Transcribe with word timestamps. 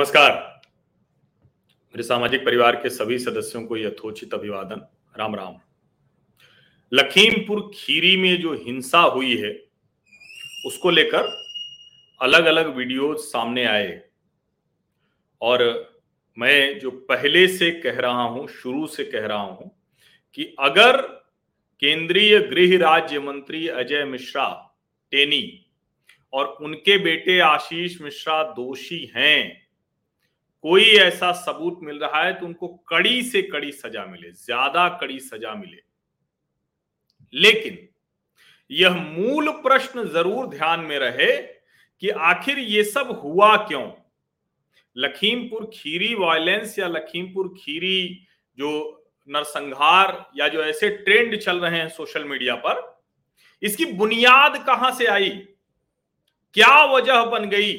नमस्कार। 0.00 0.60
मेरे 1.72 2.02
सामाजिक 2.02 2.44
परिवार 2.44 2.76
के 2.76 2.90
सभी 2.90 3.18
सदस्यों 3.18 3.64
को 3.64 3.76
यथोचित 3.76 4.34
अभिवादन। 4.34 4.80
राम 5.18 5.34
राम। 5.34 5.56
लखीमपुर 6.92 7.70
खीरी 7.74 8.16
में 8.16 8.40
जो 8.40 8.54
हिंसा 8.54 8.98
हुई 8.98 9.36
है, 9.36 9.64
उसको 10.66 10.90
लेकर 10.90 11.44
अलग 12.22 12.44
अलग 12.44 12.76
वीडियो 12.76 13.14
सामने 13.14 13.64
आए। 13.64 14.02
और 15.40 15.92
मैं 16.38 16.78
जो 16.78 16.90
पहले 16.90 17.48
से 17.48 17.70
कह 17.70 18.00
रहा 18.00 18.22
हूँ, 18.22 18.48
शुरू 18.48 18.86
से 18.86 19.04
कह 19.04 19.26
रहा 19.26 19.42
हूँ 19.42 19.82
कि 20.34 20.56
अगर 20.58 21.00
केंद्रीय 21.80 22.38
गृह 22.40 22.78
राज्य 22.78 23.20
मंत्री 23.20 23.68
अजय 23.68 24.04
मिश्रा, 24.04 24.76
टेनी, 25.10 25.66
और 26.32 26.46
उनके 26.46 26.98
बेटे 26.98 27.40
आशीष 27.40 28.00
मिश्रा 28.00 28.42
दोषी 28.42 29.12
हैं 29.16 29.69
कोई 30.64 30.84
ऐसा 30.84 31.32
सबूत 31.32 31.78
मिल 31.82 31.98
रहा 31.98 32.22
है 32.24 32.32
तो 32.32 32.46
उनको 32.46 32.68
कड़ी 32.88 33.22
से 33.22 33.42
कड़ी 33.42 33.72
सजा 33.72 34.04
मिले, 34.06 34.30
ज़्यादा 34.30 34.88
कड़ी 35.00 35.18
सजा 35.20 35.54
मिले? 35.54 35.82
लेकिन 37.34 37.88
यह 38.70 38.96
मूल 38.96 39.50
प्रश्न 39.50 40.08
ज़रूर 40.08 40.46
ध्यान 40.46 40.80
में 40.80 40.98
रहे 40.98 41.36
कि 42.02 42.08
आखिर 42.08 42.58
ये 42.58 42.84
सब 42.84 43.20
हुआ 43.24 43.56
क्यों? 43.56 43.90
लखीमपुर 44.96 45.70
खीरी 45.74 46.14
वायलेंस 46.14 46.78
या 46.78 46.86
लखीमपुर 46.86 47.48
खीरी 47.58 48.26
जो 48.58 48.70
नरसंहार 49.28 50.30
या 50.36 50.48
जो 50.48 50.62
ऐसे 50.62 50.88
ट्रेंड 50.88 51.36
चल 51.36 51.60
रहे 51.60 51.78
हैं 51.78 51.88
सोशल 51.88 52.24
मीडिया 52.24 52.54
पर, 52.54 53.00
इसकी 53.62 53.84
बुनियाद 53.84 54.64
कहाँ 54.66 54.90
से 54.94 55.06
आई? 55.06 55.30
क्या 56.54 56.84
वजह 56.84 57.24
बन 57.24 57.48
गई? 57.50 57.72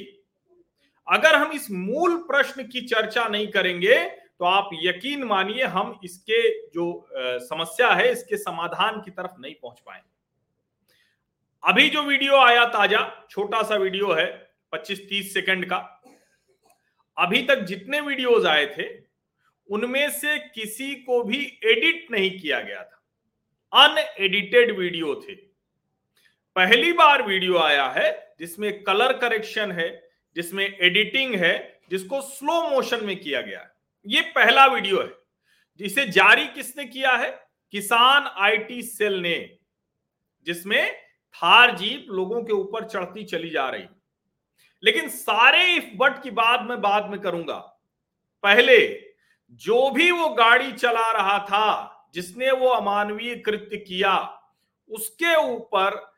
अगर 1.08 1.36
हम 1.36 1.52
इस 1.52 1.70
मूल 1.72 2.16
प्रश्न 2.28 2.64
की 2.64 2.82
चर्चा 2.84 3.28
नहीं 3.28 3.48
करेंगे 3.48 4.04
तो 4.40 4.46
आप 4.46 4.70
यकीन 4.74 5.24
मानिए 5.24 5.64
हम 5.66 6.00
इसके 6.04 6.42
जो 6.70 7.08
समस्या 7.42 7.90
है, 7.90 8.12
इसके 8.12 8.38
समाधान 8.38 9.02
की 9.02 9.12
तरफ़ 9.12 9.40
नहीं 9.40 9.54
पहुँच 9.56 9.80
पाएँगे। 9.80 10.10
अभी 11.64 11.90
जो 11.90 12.02
वीडियो 12.04 12.38
आया 12.38 12.66
ताज़ा, 12.68 13.28
छोटा 13.30 13.62
सा 13.64 13.76
वीडियो 13.76 14.12
है 14.12 14.26
25-30 14.74 15.34
सेकंड 15.34 15.66
का। 15.66 15.78
अभी 17.18 17.42
तक 17.44 17.60
जितने 17.64 18.00
वीडियोस 18.02 18.46
आए 18.46 18.66
थे, 18.68 18.88
उनमें 19.70 20.10
से 20.12 20.38
किसी 20.50 20.94
को 20.98 21.24
भी 21.24 21.40
एडिट 21.66 22.08
नहीं 22.12 22.40
किया 22.40 22.60
गया 22.62 22.84
था। 22.84 23.84
अनएडिटेड 23.86 24.78
वीडियो 24.78 25.16
थे। 25.22 25.36
पहली 26.56 26.92
बार 26.94 27.22
वीडियो 27.24 27.58
आया 27.60 27.88
है, 27.90 28.36
जिसमें 28.40 28.84
कलर 28.84 29.14
करेक्शन 29.18 29.72
है 29.72 29.90
जिसमें 30.36 30.78
एडिटिंग 30.78 31.36
है, 31.36 31.80
जिसको 31.90 32.22
स्लो 32.22 32.70
मोशन 32.70 33.06
में 33.06 33.20
किया 33.20 33.42
गया 33.42 33.60
है। 33.60 33.74
ये 34.08 34.22
पहला 34.22 34.66
वीडियो 34.66 35.02
है, 35.02 35.14
जिसे 35.78 36.06
जारी 36.06 36.48
किसने 36.48 36.86
किया 36.86 37.12
है? 37.12 37.48
किसान 37.72 38.28
आईटी 38.38 38.82
सेल 38.82 39.14
ने, 39.14 39.58
जिसमें 40.46 40.96
थार 41.36 41.78
जीप 41.78 42.06
लोगों 42.10 42.44
के 42.44 42.54
ऊपर 42.54 42.84
चढ़ती 42.84 43.24
चली 43.24 43.50
जा 43.50 43.70
रही 43.70 43.86
लेकिन 44.84 45.10
सारे 45.10 45.76
इफ़ 45.76 45.98
बट 45.98 46.24
की 46.24 46.32
बात 46.32 46.62
मैं 46.62 46.82
बाद 46.82 47.10
में 47.10 47.20
करूँगा। 47.20 47.58
पहले, 48.44 49.08
जो 49.52 49.92
भी 49.92 50.12
वो 50.12 50.30
गाड़ी 50.30 50.72
चला 50.72 51.12
रहा 51.12 51.40
था, 51.40 51.98
जिसने 52.14 52.52
वो 52.52 52.68
अमानवीय 52.68 53.36
कृत्य 53.36 53.78
किया, 53.78 54.44
उसके 54.90 55.36
ऊपर 55.36 56.11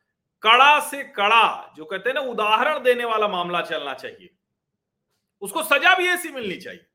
कड़ा 0.43 0.79
से 0.79 1.03
कड़ा 1.03 1.73
जो 1.77 1.85
कहते 1.85 2.09
हैं 2.09 2.13
ना 2.15 2.21
उदाहरण 2.21 2.83
देने 2.83 3.05
वाला 3.05 3.27
मामला 3.27 3.61
चलना 3.61 3.93
चाहिए। 3.93 4.29
उसको 5.41 5.63
सजा 5.63 5.95
भी 5.95 6.07
ऐसी 6.07 6.29
मिलनी 6.29 6.55
चाहिए। 6.55 6.85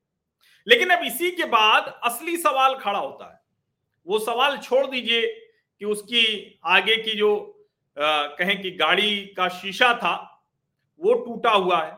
लेकिन 0.66 0.90
अब 0.90 1.04
इसी 1.04 1.30
के 1.30 1.44
बाद 1.44 2.00
असली 2.04 2.36
सवाल 2.36 2.74
खड़ा 2.74 2.98
होता 2.98 3.32
है। 3.32 3.40
वो 4.06 4.18
सवाल 4.18 4.58
छोड़ 4.58 4.86
दीजिए 4.86 5.26
कि 5.80 5.84
उसकी 5.84 6.60
आगे 6.64 6.96
की 6.96 7.16
जो 7.16 7.54
आ, 7.96 8.26
कहें 8.26 8.60
कि 8.62 8.70
गाड़ी 8.70 9.20
का 9.36 9.48
शीशा 9.48 9.92
था 9.94 10.14
वो 11.00 11.14
टूटा 11.14 11.50
हुआ 11.50 11.82
है। 11.82 11.96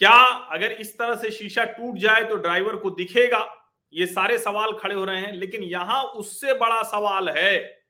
क्या 0.00 0.18
अगर 0.52 0.72
इस 0.72 0.96
तरह 0.98 1.14
से 1.14 1.30
शीशा 1.30 1.64
टूट 1.64 1.96
जाए 1.96 2.22
तो 2.24 2.36
ड्राइवर 2.36 2.76
को 2.76 2.90
दिखेगा? 2.90 3.46
ये 3.92 4.06
सारे 4.06 4.38
सवाल 4.38 4.72
खड़े 4.72 4.94
हो 4.94 5.04
रहे 5.04 5.20
हैं 5.20 5.32
लेकिन 5.32 5.62
यहाँ 5.62 6.02
उससे 6.02 6.54
बड़ा 6.54 6.82
सवाल 6.82 7.28
है। 7.28 7.82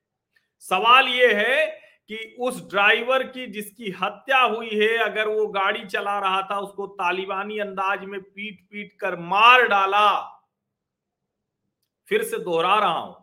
सवाल 0.65 1.09
ये 1.09 1.33
है 1.35 1.81
कि 2.11 2.37
उस 2.41 2.71
ड्राइवर 2.71 3.23
की 3.23 3.47
जिसकी 3.47 3.91
हत्या 3.91 4.41
हुई 4.41 4.69
है, 4.69 4.97
अगर 4.99 5.29
वो 5.29 5.47
गाड़ी 5.47 5.85
चला 5.85 6.19
रहा 6.19 6.41
था, 6.43 6.59
उसको 6.59 6.87
तालिबानी 6.87 7.59
अंदाज 7.59 8.05
में 8.05 8.21
पीट 8.21 8.61
पीट 8.71 8.93
कर 9.01 9.17
मार 9.17 9.67
डाला, 9.69 10.21
फिर 12.09 12.23
से 12.23 12.39
दोहरा 12.39 12.79
रहा 12.79 12.99
हूँ। 12.99 13.17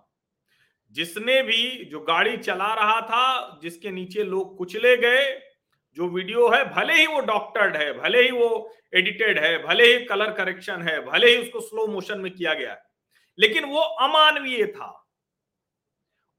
जिसने 0.91 1.43
भी 1.43 1.85
जो 1.85 1.99
गाड़ी 1.99 2.37
चला 2.37 2.73
रहा 2.73 3.01
था, 3.01 3.59
जिसके 3.61 3.91
नीचे 3.91 4.23
लोग 4.23 4.57
कुचले 4.57 4.97
गए, 4.97 5.43
जो 5.97 6.07
वीडियो 6.07 6.49
है, 6.49 6.63
भले 6.73 6.93
ही 6.93 7.07
वो 7.07 7.19
डॉक्टर्ड 7.19 7.75
है, 7.75 7.93
भले 7.93 8.21
ही 8.21 8.31
वो 8.31 8.71
एडिटेड 8.95 9.39
है, 9.39 9.57
भले 9.63 9.85
ही 9.85 10.05
कलर 10.05 10.31
करेक्शन 10.31 10.81
है, 10.81 10.99
भले 11.05 11.29
ही 11.29 11.37
उसको 11.37 11.61
स्लो 11.61 11.87
मोशन 11.87 12.19
में 12.19 12.33
किया 12.33 12.53
गया 12.53 12.71
है, 12.71 12.81
लेकिन 13.39 13.65
वो 13.65 13.79
अमानवीय 13.79 14.65
था। 14.65 15.07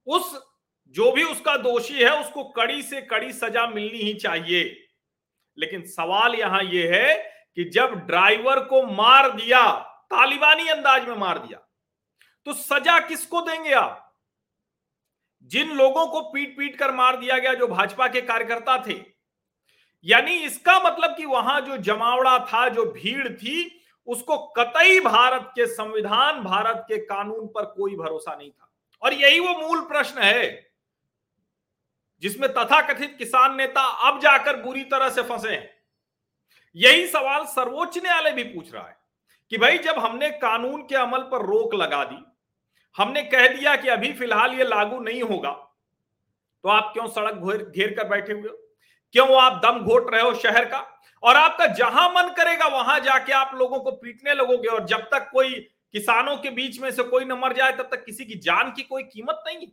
उस 0.07 0.48
जो 0.91 1.11
भी 1.13 1.25
उसका 1.25 1.57
दोषी 1.57 1.95
है, 1.95 2.21
उसको 2.21 2.45
कड़ी 2.45 2.83
से 2.83 3.01
कड़ी 3.01 3.33
सजा 3.33 3.67
मिलनी 3.67 3.99
ही 3.99 4.15
चाहिए। 4.15 4.85
लेकिन 5.59 5.83
सवाल 5.83 6.35
यहाँ 6.35 6.63
यह 6.63 6.95
है 6.95 7.15
कि 7.57 7.65
जब 7.65 7.95
ड्राइवर 7.95 8.61
को 8.61 8.83
मार 8.83 9.31
दिया, 9.33 9.71
तालिबानी 10.11 10.69
अंदाज 10.69 11.09
में 11.09 11.17
मार 11.17 11.39
दिया 11.39 11.65
तो 12.45 12.53
सजा 12.53 12.99
किसको 13.01 13.41
देंगे 13.41 13.73
आप? 13.73 14.05
जिन 15.43 15.73
लोगों 15.73 16.07
को 16.07 16.21
पीट 16.21 16.57
पीट 16.59 16.77
कर 16.77 16.93
मार 16.93 17.17
दिया 17.17 17.39
गया, 17.39 17.55
जो 17.55 17.67
भाजपा 17.67 18.09
के 18.09 18.21
कार्यकर्ता 18.21 18.83
थे। 18.87 19.01
यानी 20.05 20.33
इसका 20.33 20.79
मतलब 20.81 21.17
कि 21.17 21.25
वहाँ 21.25 21.61
जो 21.61 21.77
जमावड़ा 21.77 22.39
था, 22.39 22.69
जो 22.69 22.85
भीड़ 22.85 23.29
थी, 23.29 23.81
उसको 24.07 24.39
कतई 24.39 25.01
भारत 25.01 25.53
के 25.55 25.67
संविधान, 25.67 26.41
भारत 26.41 26.85
के 26.89 26.99
कानून 26.99 27.47
पर 27.47 27.65
कोई 27.65 27.97
भरोसा 27.97 28.35
नहीं 28.37 28.51
था। 28.51 28.73
और 29.03 29.13
यही 29.13 29.41
वो 29.41 29.55
मूल 29.59 29.81
प्रश्न 29.81 30.21
है। 30.21 30.68
जिसमें 32.23 32.49
तथाकथित 32.53 33.15
किसान 33.19 33.57
नेता 33.57 33.83
अब 34.09 34.21
जाकर 34.21 34.57
बुरी 34.63 34.83
तरह 34.85 35.11
से 35.11 35.23
फंसे 35.23 35.51
हैं। 35.51 35.71
यही 36.77 37.07
सवाल 37.07 37.45
सर्वोच्च 37.47 37.99
न्यायालय 37.99 38.33
भी 38.33 38.43
पूछ 38.45 38.73
रहा 38.75 38.87
है 38.87 38.97
कि 39.53 39.59
भाई 39.59 39.79
जब 39.79 39.99
हमने 39.99 40.31
कानून 40.39 40.83
के 40.83 40.97
अमल 40.97 41.23
पर 41.31 41.47
रोक 41.47 41.75
लगा 41.75 42.05
दी, 42.05 42.25
हमने 42.97 43.23
कह 43.25 43.47
दिया 43.49 43.77
कि 43.77 43.89
अभी 43.89 44.13
फ़िलहाल 44.13 44.55
ये 44.55 44.65
लागू 44.65 44.99
नहीं 45.01 45.23
होगा 45.23 45.51
तो 46.65 46.69
आप 46.69 46.91
क्यों 46.93 47.07
सड़क 47.09 47.35
घेर 47.67 47.95
कर 47.95 48.09
बैठे 48.09 48.33
हुए 48.33 48.49
हो? 48.49 48.57
क्यों 49.15 49.41
आप 49.41 49.61
दम 49.65 49.79
घोट 49.81 50.11
रहे 50.13 50.23
हो 50.23 50.35
शहर 50.37 50.65
का? 50.65 50.79
और 51.23 51.37
आपका 51.37 51.67
जहाँ 51.69 52.09
मन 52.11 52.33
करेगा 52.37 52.67
वहाँ 52.69 52.99
जाके 53.01 53.33
आप 53.33 53.55
लोगों 53.55 53.79
को 53.81 53.91
पीटने 53.93 54.35
लगोगे, 54.35 54.69
और 54.69 54.85
जब 54.87 55.09
तक 55.13 55.29
कोई 55.33 55.55
किसानों 55.95 56.37
के 56.37 56.51
बीच 56.51 56.81
में 56.81 56.91
से 56.91 57.03
कोई 57.05 57.25
न 57.25 57.33
मर 57.35 57.53
जाए, 57.53 57.73
तब 57.73 57.89
तक 57.93 58.05
किसी 58.05 58.25
की 58.25 58.35
जान 58.37 58.73
की 58.73 58.83
कोई 58.83 59.03
कीमत 59.05 59.43
नहीं 59.47 59.69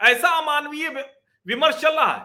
ऐसा 0.00 0.28
अमानवीय 0.38 0.90
विमर्श 1.46 1.76
चल 1.76 1.94
रहा 1.94 2.12
है। 2.12 2.24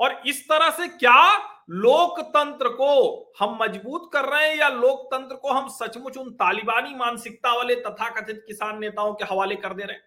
और 0.00 0.22
इस 0.26 0.48
तरह 0.48 0.70
से 0.70 0.86
क्या 0.88 1.36
लोकतंत्र 1.70 2.68
को 2.68 3.32
हम 3.40 3.56
मज़बूत 3.62 4.10
कर 4.12 4.24
रहे 4.24 4.48
हैं 4.48 4.56
या 4.56 4.68
लोकतंत्र 4.68 5.36
को 5.36 5.50
हम 5.50 5.68
सचमुच 5.68 6.16
उन 6.16 6.30
तालिबानी 6.30 6.94
मानसिकता 6.94 7.52
वाले 7.52 7.74
तथाकथित 7.76 8.44
किसान 8.46 8.80
नेताओं 8.80 9.14
के 9.14 9.24
हवाले 9.24 9.56
कर 9.56 9.74
दे 9.74 9.84
रहे 9.84 9.96
हैं? 9.96 10.04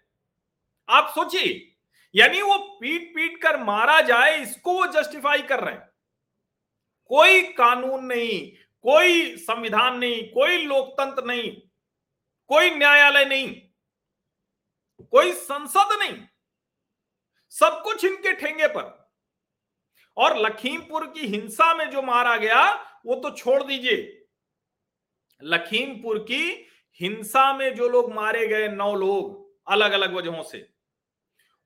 आप 0.88 1.12
सोचिए, 1.14 1.72
यानी 2.14 2.42
वो 2.42 2.58
पीट 2.80 3.10
पीट 3.14 3.40
कर 3.42 3.62
मारा 3.64 4.00
जाए, 4.00 4.36
इसको 4.36 4.74
वो 4.74 4.86
जस्टिफाई 4.92 5.42
कर 5.42 5.60
रहे 5.60 5.74
हैं। 5.74 5.88
कोई 7.10 7.42
कानून 7.52 8.04
नहीं, 8.04 8.40
कोई 8.84 9.36
संविधान 9.36 9.98
नहीं, 9.98 10.22
कोई 10.30 10.56
लोकतंत्र 10.56 11.24
नहीं, 11.24 11.50
कोई 12.50 12.70
न्यायालय 12.70 13.24
नहीं, 13.24 13.50
कोई 15.04 15.32
संसद 15.32 15.98
नहीं। 15.98 16.16
सब 17.56 17.80
कुछ 17.84 18.04
इनके 18.04 18.32
ठेंगे 18.32 18.66
पर। 18.66 18.94
और 20.16 20.36
लखीमपुर 20.38 21.06
की 21.06 21.26
हिंसा 21.26 21.72
में 21.74 21.88
जो 21.90 22.02
मारा 22.02 22.36
गया, 22.36 22.62
वो 23.06 23.14
तो 23.14 23.30
छोड़ 23.30 23.62
दीजिए। 23.62 24.26
लखीमपुर 25.42 26.18
की 26.18 26.44
हिंसा 27.00 27.52
में 27.52 27.74
जो 27.74 27.88
लोग 27.88 28.12
मारे 28.12 28.46
गए, 28.46 28.68
नौ 28.68 28.94
लोग 28.94 29.44
अलग 29.66 29.92
अलग 29.92 30.14
वजहों 30.14 30.42
से, 30.42 30.68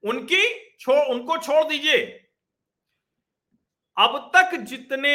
उनकी 0.04 0.76
छोड़ 0.78 1.06
उनको 1.06 1.36
छोड़ 1.38 1.64
दीजिए। 1.64 2.04
अब 3.96 4.30
तक 4.36 4.56
जितने 4.58 5.12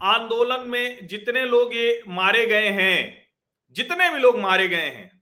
आंदोलन 0.00 0.68
में 0.68 1.06
जितने 1.06 1.44
लोग 1.44 1.74
ये 1.74 2.02
मारे 2.08 2.46
गए 2.46 2.68
हैं, 2.70 3.28
जितने 3.76 4.08
भी 4.10 4.18
लोग 4.18 4.38
मारे 4.38 4.68
गए 4.68 4.88
हैं 4.88 5.17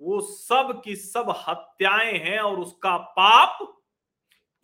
वो 0.00 0.20
सब 0.20 0.80
की 0.84 0.96
सब 0.96 1.30
हत्याएँ 1.48 2.18
हैं 2.18 2.38
और 2.38 2.58
उसका 2.60 2.96
पाप 2.96 3.58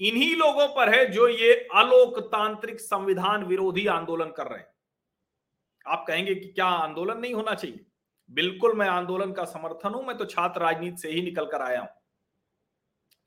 इन्हीं 0.01 0.37
लोगों 0.37 0.67
पर 0.69 0.95
है 0.95 1.07
जो 1.07 1.29
ये 1.29 1.53
अलोकतांत्रिक 1.75 2.81
संविधान 2.81 3.45
विरोधी 3.45 3.87
आंदोलन 3.87 4.31
कर 4.31 4.47
रहे 4.47 4.59
हैं। 4.59 4.73
आप 5.87 6.05
कहेंगे 6.09 6.35
कि 6.35 6.49
क्या 6.49 6.67
आंदोलन 6.67 7.19
नहीं 7.19 7.35
होना 7.35 7.55
चाहिए? 7.55 7.85
बिल्कुल 8.31 8.75
मैं 8.75 8.89
आंदोलन 8.89 9.33
का 9.33 9.45
समर्थन 9.45 9.95
हूँ, 9.95 10.05
मैं 10.07 10.17
तो 10.19 10.25
छात्र 10.25 10.61
राजनीति 10.61 10.97
से 10.97 11.11
ही 11.11 11.23
निकल 11.23 11.47
कर 11.47 11.63
आया 11.63 11.81
हूँ। 11.81 11.89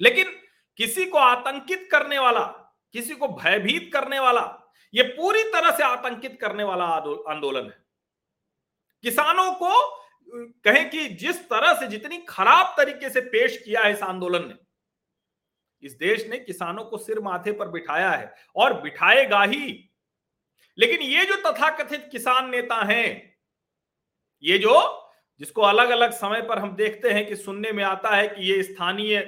लेकिन 0.01 0.31
किसी 0.79 1.05
को 1.05 1.17
आतंकित 1.17 1.87
करने 1.91 2.19
वाला, 2.19 2.45
किसी 2.93 3.15
को 3.15 3.27
भयभीत 3.27 3.89
करने 3.93 4.19
वाला 4.19 4.73
यह 4.93 5.13
पूरी 5.17 5.43
तरह 5.43 5.77
से 5.77 5.83
आतंकित 5.83 6.37
करने 6.41 6.63
वाला 6.63 6.85
आंदोलन 6.85 7.65
है। 7.65 7.85
किसानों 9.03 9.51
को 9.53 9.71
कहें 10.27 10.89
कि 10.89 11.07
जिस 11.15 11.43
तरह 11.49 11.73
से 11.73 11.87
जितनी 11.87 12.17
खराब 12.29 12.73
तरीके 12.77 13.09
से 13.09 13.21
पेश 13.21 13.57
किया 13.57 13.81
है 13.81 13.91
इस 13.93 14.03
आंदोलन 14.03 14.47
ने, 14.47 14.55
इस 15.83 15.93
देश 15.93 16.27
ने 16.29 16.37
किसानों 16.37 16.83
को 16.83 16.97
सिर 16.97 17.19
माथे 17.19 17.51
पर 17.51 17.67
बिठाया 17.67 18.09
है 18.11 18.33
और 18.55 18.81
बिठाएगा 18.81 19.43
ही। 19.43 19.89
लेकिन 20.77 21.01
ये 21.01 21.25
जो 21.25 21.35
तथाकथित 21.41 22.07
किसान 22.11 22.49
नेता 22.49 22.83
हैं, 22.85 23.35
ये 24.43 24.57
जो, 24.57 25.03
जिसको 25.41 25.61
अलग 25.61 25.89
अलग 25.89 26.11
समय 26.11 26.41
पर 26.41 26.59
हम 26.59 26.75
देखते 26.75 27.09
हैं 27.09 27.25
कि 27.27 27.35
सुनने 27.35 27.71
में 27.71 27.83
आता 27.83 28.15
है 28.15 28.27
कि 28.27 28.51
ये 28.51 28.61
स्थानीय 28.63 29.19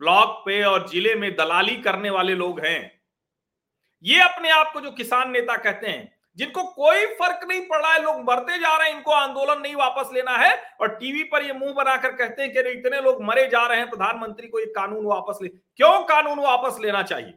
ब्लॉक 0.00 0.42
पे 0.46 0.62
और 0.62 0.88
ज़िले 0.88 1.14
में 1.14 1.34
दलाली 1.36 1.76
करने 1.76 2.10
वाले 2.10 2.34
लोग 2.34 2.60
हैं, 2.60 3.00
ये 4.04 4.20
अपने 4.20 4.50
आप 4.50 4.72
को 4.72 4.80
जो 4.80 4.90
किसान 4.90 5.30
नेता 5.30 5.56
कहते 5.56 5.86
हैं 5.86 6.17
जिनको 6.38 6.62
कोई 6.64 7.06
फ़र्क 7.14 7.40
नहीं 7.48 7.60
पड़ 7.62 7.80
रहा 7.80 7.92
है, 7.92 8.02
लोग 8.02 8.20
मरते 8.22 8.58
जा 8.58 8.76
रहे 8.76 8.88
हैं, 8.88 8.96
इनको 8.96 9.12
आंदोलन 9.12 9.60
नहीं 9.62 9.74
वापस 9.76 10.10
लेना 10.14 10.36
है। 10.36 10.54
और 10.80 10.88
टीवी 10.90 11.22
पर 11.24 11.44
ये 11.44 11.52
मुँह 11.54 11.72
बनाकर 11.74 12.12
कहते 12.14 12.42
हैं 12.42 12.52
कि 12.52 12.70
इतने 12.70 13.00
लोग 13.02 13.22
मरे 13.24 13.46
जा 13.48 13.66
रहे 13.66 13.78
हैं, 13.78 13.88
प्रधानमंत्री 13.90 14.48
को 14.48 14.60
ये 14.60 14.66
कानून 14.76 15.04
वापस 15.06 15.38
ले। 15.42 15.48
क्यों 15.48 15.98
कानून 16.06 16.38
वापस 16.40 16.78
लेना 16.82 17.02
चाहिए? 17.04 17.34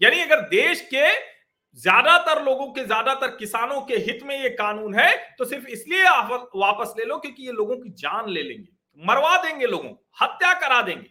यानी 0.00 0.20
अगर 0.20 0.40
देश 0.48 0.80
के 0.84 1.10
ज़्यादातर 1.78 2.42
लोगों 2.44 2.66
के, 2.66 2.84
ज़्यादातर 2.84 3.36
किसानों 3.36 3.80
के 3.82 3.96
हित 3.98 4.22
में 4.24 4.36
ये 4.36 4.50
कानून 4.52 4.94
है 4.94 5.16
तो 5.38 5.44
सिर्फ़ 5.44 5.66
इसलिए 5.68 6.04
वापस 6.56 6.94
ले 6.98 7.04
लो 7.04 7.16
क्योंकि 7.18 7.46
ये 7.46 7.52
लोगों 7.52 7.76
की 7.76 7.90
जान 7.92 8.30
ले 8.30 8.42
लेंगे। 8.42 8.68
मरवा 9.00 9.36
देंगे 9.42 9.66
लोगों, 9.66 9.90
हत्या 10.22 10.52
करा 10.56 10.80
देंगे। 10.82 11.10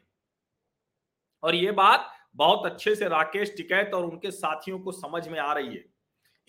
और 1.43 1.55
ये 1.55 1.71
बात 1.73 2.11
बहुत 2.35 2.65
अच्छे 2.65 2.95
से 2.95 3.07
राकेश 3.09 3.53
टिकैत 3.57 3.93
और 3.93 4.05
उनके 4.05 4.31
साथियों 4.33 4.79
को 4.79 4.91
समझ 4.93 5.27
में 5.27 5.39
आ 5.39 5.51
रही 5.53 5.67
है। 5.67 5.83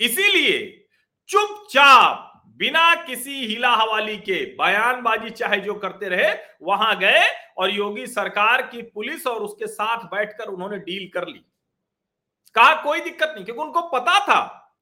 इसीलिए 0.00 0.88
चुपचाप, 1.28 2.22
बिना 2.56 2.94
किसी 3.04 3.46
हिला 3.46 3.70
हवाली 3.70 4.16
के, 4.16 4.44
बयानबाजी 4.56 5.30
चाहे 5.30 5.60
जो 5.60 5.74
करते 5.74 6.08
रहे, 6.08 6.32
वहाँ 6.62 6.98
गए 6.98 7.24
और 7.58 7.70
योगी 7.70 8.06
सरकार 8.06 8.62
की 8.62 8.82
पुलिस 8.82 9.26
और 9.26 9.42
उसके 9.42 9.66
साथ 9.66 10.04
बैठकर 10.04 10.44
उन्होंने 10.44 10.78
डील 10.78 11.08
कर 11.14 11.26
ली। 11.28 11.44
कहा, 12.54 12.74
कोई 12.82 13.00
दिक्कत 13.00 13.32
नहीं, 13.34 13.44
क्योंकि 13.44 13.62
उनको 13.62 13.82
पता 13.88 14.18
था, 14.20 14.72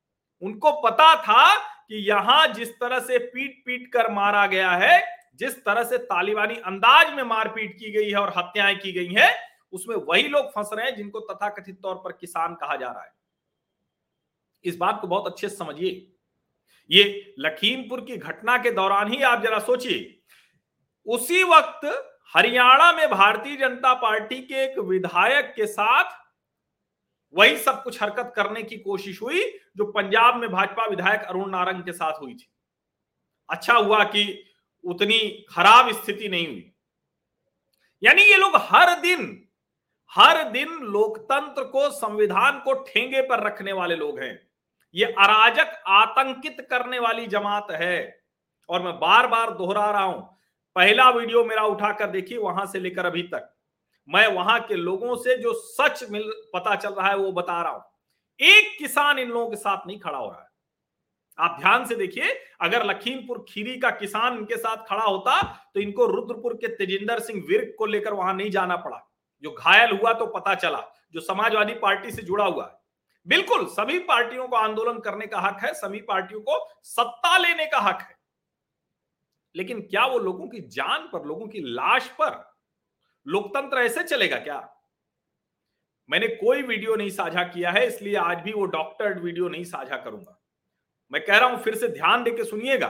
उनको 0.42 0.72
पता 0.80 1.14
था 1.16 1.56
कि 1.56 1.96
यहाँ 2.08 2.46
जिस 2.48 2.70
तरह 2.70 2.98
से 2.98 3.18
पीट 3.18 3.62
पीट 3.66 3.92
कर 3.92 4.10
मारा 4.10 4.46
गया 4.46 4.70
है, 4.70 5.02
जिस 5.36 5.56
तरह 5.64 5.84
से 5.84 5.98
तालिबानी 5.98 6.54
अंदाज 6.56 7.12
में 7.14 7.22
मारपीट 7.22 7.74
की 7.78 7.90
गई 7.92 8.10
है 8.10 8.16
और 8.16 8.32
हत्याएँ 8.36 8.76
की 8.76 8.92
गई 8.92 9.14
हैं, 9.14 9.34
उसमें 9.72 9.96
वही 9.96 10.28
लोग 10.28 10.50
फंस 10.50 10.70
रहे 10.72 10.86
हैं 10.86 10.96
जिनको 10.96 11.20
तथाकथित 11.22 11.80
तौर 11.82 11.94
पर 11.94 12.12
किसान 12.12 12.54
कहा 12.54 12.76
जा 12.76 12.88
रहा 12.88 13.02
है। 13.02 13.12
इस 14.64 14.76
बात 14.76 15.00
को 15.00 15.06
बहुत 15.06 15.26
अच्छे 15.26 15.48
से 15.48 15.56
समझिए। 15.56 16.10
ये 16.90 17.34
लखीमपुर 17.38 18.00
की 18.00 18.16
घटना 18.16 18.56
के 18.58 18.70
दौरान 18.70 19.12
ही 19.12 19.22
आप 19.22 19.42
जरा 19.42 19.58
सोचिए। 19.58 20.20
उसी 21.06 21.42
वक्त 21.42 21.86
हरियाणा 22.36 22.92
में 22.92 23.10
भारतीय 23.10 23.56
जनता 23.56 23.94
पार्टी 23.94 24.40
के 24.40 24.54
एक 24.54 24.78
विधायक 24.78 25.52
के 25.56 25.66
साथ 25.66 26.12
वही 27.34 27.56
सब 27.56 27.82
कुछ 27.82 28.02
हरकत 28.02 28.32
करने 28.36 28.62
की 28.62 28.76
कोशिश 28.76 29.22
हुई, 29.22 29.42
जो 29.76 29.84
पंजाब 29.84 30.36
में 30.36 30.50
भाजपा 30.50 30.86
विधायक 30.86 31.20
अरुण 31.20 31.50
नारंग 31.50 31.82
के 31.82 31.92
साथ 31.92 32.20
हुई 32.20 32.34
थी। 32.34 32.46
अच्छा 33.50 33.74
हुआ 33.74 34.04
कि 34.04 34.44
उतनी 34.84 35.46
खराब 35.50 35.92
स्थिति 35.92 36.28
नहीं 36.28 36.46
हुई। 36.46 36.72
यानी 38.02 38.22
ये 38.22 38.36
लोग 38.36 38.56
हर 38.56 39.00
दिन 39.00 39.40
हर 40.10 40.42
दिन 40.50 40.68
लोकतंत्र 40.68 41.64
को, 41.64 41.90
संविधान 41.90 42.58
को 42.58 42.72
ठेंगे 42.84 43.22
पर 43.22 43.42
रखने 43.42 43.72
वाले 43.72 43.96
लोग 43.96 44.20
हैं। 44.20 44.53
ये 44.94 45.04
अराजक 45.04 45.82
आतंकित 45.88 46.66
करने 46.70 46.98
वाली 46.98 47.26
जमात 47.28 47.70
है। 47.72 48.22
और 48.68 48.82
मैं 48.82 48.92
बार 48.94 49.26
बार 49.26 49.50
दोहरा 49.52 49.90
रहा 49.90 50.02
हूँ, 50.02 50.22
पहला 50.76 51.08
वीडियो 51.10 51.44
मेरा 51.44 51.62
उठाकर 51.64 52.10
देखिए 52.10 52.38
वहाँ 52.38 52.66
से 52.66 52.80
लेकर 52.80 53.06
अभी 53.06 53.22
तक। 53.24 53.50
मैं 54.08 54.26
वहाँ 54.28 54.58
के 54.60 54.74
लोगों 54.76 55.16
से 55.16 55.36
जो 55.38 55.52
सच 55.54 56.04
मिल, 56.10 56.30
पता 56.54 56.74
चल 56.76 56.90
रहा 56.90 57.08
है 57.08 57.16
वो 57.16 57.32
बता 57.32 57.60
रहा 57.62 57.72
हूँ। 57.72 57.82
एक 58.38 58.76
किसान 58.78 59.18
इन 59.18 59.28
लोगों 59.28 59.48
के 59.50 59.56
साथ 59.56 59.86
नहीं 59.86 59.98
खड़ा 60.00 60.18
हो 60.18 60.28
रहा 60.28 60.40
है। 60.40 60.48
आप 61.38 61.56
ध्यान 61.60 61.84
से 61.84 61.94
देखिए, 61.96 62.32
अगर 62.60 62.84
लखीमपुर 62.86 63.44
खीरी 63.48 63.76
का 63.78 63.90
किसान 63.92 64.36
इनके 64.38 64.56
साथ 64.56 64.84
खड़ा 64.88 65.02
होता 65.02 65.40
तो 65.74 65.80
इनको 65.80 66.06
रुद्रपुर 66.06 66.54
के 66.54 66.68
तेजिंदर 66.76 67.20
सिंह 67.20 67.42
विर्क 67.48 67.74
को 67.78 67.86
लेकर 67.86 68.12
वहाँ 68.12 68.34
नहीं 68.34 68.50
जाना 68.50 68.76
पड़ा। 68.78 69.00
जो 69.44 69.50
घायल 69.52 69.90
हुआ 69.92 70.12
तो 70.12 70.26
पता 70.28 70.54
चला, 70.56 70.82
जो 71.14 71.20
समाजवादी 71.22 71.74
पार्टी 71.76 72.10
से 72.10 72.22
जुड़ा 72.22 72.44
हुआ 72.44 72.64
है। 72.64 72.72
बिल्कुल, 73.26 73.66
सभी 73.66 73.98
पार्टियों 73.98 74.48
को 74.48 74.56
आंदोलन 74.56 74.98
करने 74.98 75.26
का 75.26 75.40
हक 75.40 75.64
है, 75.64 75.72
सभी 75.74 76.00
पार्टियों 76.00 76.40
को 76.40 76.58
सत्ता 76.84 77.36
लेने 77.38 77.66
का 77.66 77.78
हक 77.78 78.00
है। 78.00 78.16
लेकिन 79.54 79.80
क्या 79.80 80.06
वो 80.06 80.18
लोगों 80.18 80.48
की 80.48 80.60
जान 80.60 81.08
पर, 81.12 81.24
लोगों 81.24 81.46
की 81.46 81.60
लाश 81.60 82.08
पर 82.08 82.54
लोकतंत्र 83.26 83.78
ऐसे 83.78 84.02
चलेगा 84.02 84.38
क्या? 84.38 84.58
मैंने 86.08 86.26
कोई 86.26 86.62
वीडियो 86.62 86.94
नहीं 86.94 87.10
साझा 87.10 87.42
किया 87.42 87.70
है, 87.70 87.86
इसलिए 87.86 88.16
आज 88.16 88.40
भी 88.40 88.52
वो 88.52 88.64
डॉक्टर्ड 88.64 89.18
वीडियो 89.18 89.48
नहीं 89.48 89.64
साझा 89.64 89.96
करूँगा। 89.96 90.40
मैं 91.12 91.24
कह 91.24 91.38
रहा 91.38 91.48
हूँ, 91.48 91.62
फिर 91.62 91.74
से 91.74 91.88
ध्यान 91.88 92.24
देके 92.24 92.44
सुनिएगा। 92.44 92.86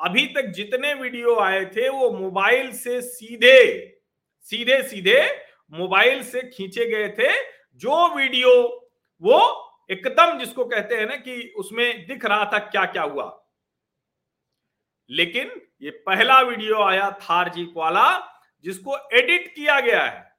अभी 0.00 0.26
तक 0.26 0.46
जितने 0.46 0.94
वीडियो 0.94 1.36
आए 1.36 1.64
थे, 1.66 1.88
वो 1.88 2.10
मोबाइल 2.10 2.72
से 2.72 3.00
सीधे 3.02 3.90
सीधे 4.46 4.82
सीधे 4.82 5.20
मोबाइल 5.72 6.22
से 6.22 6.42
खींचे 6.50 6.86
गए 6.86 7.08
थे। 7.08 7.32
जो 7.82 8.08
वीडियो 8.16 8.50
वो 9.22 9.38
एकदम 9.90 10.38
जिसको 10.38 10.64
कहते 10.64 10.96
हैं 10.96 11.06
ना 11.06 11.16
कि 11.16 11.54
उसमें 11.58 12.06
दिख 12.06 12.24
रहा 12.24 12.44
था 12.52 12.58
क्या 12.60 12.84
क्या 12.86 13.02
हुआ। 13.04 13.26
लेकिन 15.10 15.50
ये 15.82 15.90
पहला 16.06 16.40
वीडियो 16.42 16.82
आया 16.82 17.10
थार 17.22 17.48
जीप 17.48 17.72
वाला 17.76 18.06
जिसको 18.64 18.96
एडिट 19.12 19.48
किया 19.54 19.80
गया 19.80 20.02
है, 20.02 20.36